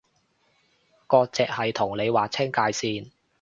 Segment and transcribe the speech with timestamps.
[1.05, 3.11] 割蓆係同你劃清界線